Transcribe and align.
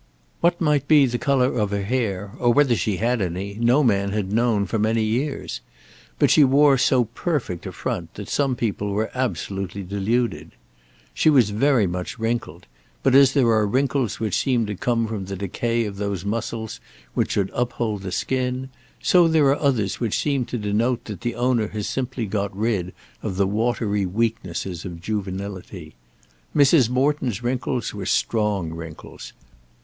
What 0.39 0.59
might 0.59 0.87
be 0.87 1.05
the 1.05 1.19
colour 1.19 1.53
of 1.59 1.69
her 1.69 1.83
hair, 1.83 2.31
or 2.39 2.51
whether 2.51 2.75
she 2.75 2.97
had 2.97 3.21
any, 3.21 3.59
no 3.61 3.83
man 3.83 4.13
had 4.13 4.31
known 4.33 4.65
for 4.65 4.79
many 4.79 5.03
years. 5.03 5.61
But 6.17 6.31
she 6.31 6.43
wore 6.43 6.79
so 6.79 7.03
perfect 7.05 7.67
a 7.67 7.71
front 7.71 8.15
that 8.15 8.27
some 8.27 8.55
people 8.55 8.93
were 8.93 9.11
absolutely 9.13 9.83
deluded. 9.83 10.53
She 11.13 11.29
was 11.29 11.51
very 11.51 11.85
much 11.85 12.17
wrinkled; 12.17 12.65
but 13.03 13.13
as 13.13 13.33
there 13.35 13.47
are 13.51 13.67
wrinkles 13.67 14.19
which 14.19 14.39
seem 14.41 14.65
to 14.65 14.73
come 14.75 15.05
from 15.05 15.25
the 15.25 15.35
decay 15.35 15.85
of 15.85 15.97
those 15.97 16.25
muscles 16.25 16.79
which 17.13 17.33
should 17.33 17.51
uphold 17.53 18.01
the 18.01 18.11
skin, 18.11 18.69
so 19.03 19.25
are 19.25 19.29
there 19.29 19.55
others 19.61 19.99
which 19.99 20.19
seem 20.19 20.45
to 20.45 20.57
denote 20.57 21.05
that 21.05 21.21
the 21.21 21.35
owner 21.35 21.67
has 21.67 21.87
simply 21.87 22.25
got 22.25 22.57
rid 22.57 22.91
of 23.21 23.35
the 23.35 23.45
watery 23.45 24.07
weaknesses 24.07 24.83
of 24.83 24.99
juvenility. 24.99 25.93
Mrs. 26.55 26.89
Morton's 26.89 27.43
wrinkles 27.43 27.93
were 27.93 28.07
strong 28.07 28.73
wrinkles. 28.73 29.33